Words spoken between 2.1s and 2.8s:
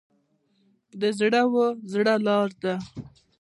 لار ده.